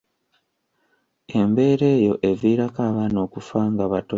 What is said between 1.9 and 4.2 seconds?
eyo eviirako abaana okufa nga bato.